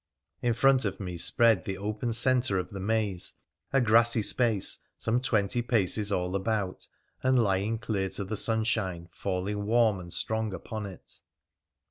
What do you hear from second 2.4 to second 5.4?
of the maze, a grassy space some